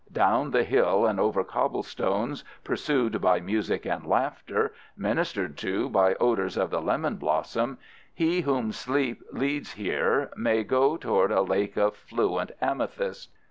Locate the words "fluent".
11.95-12.51